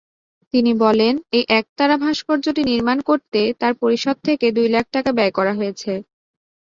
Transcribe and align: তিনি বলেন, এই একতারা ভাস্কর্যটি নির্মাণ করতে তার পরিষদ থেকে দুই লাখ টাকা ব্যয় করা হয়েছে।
তিনি 0.53 0.71
বলেন, 0.83 1.13
এই 1.37 1.45
একতারা 1.59 1.95
ভাস্কর্যটি 1.97 2.61
নির্মাণ 2.63 2.97
করতে 3.09 3.39
তার 3.61 3.73
পরিষদ 3.81 4.17
থেকে 4.27 4.45
দুই 4.57 4.67
লাখ 4.75 4.85
টাকা 4.95 5.09
ব্যয় 5.17 5.33
করা 5.37 5.53
হয়েছে। 5.55 5.91